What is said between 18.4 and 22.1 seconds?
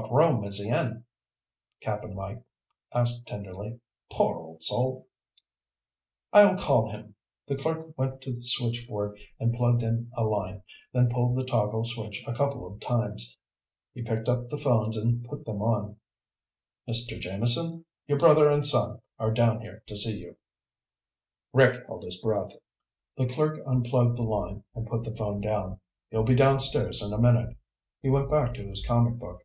and son are down here to see you." Rick held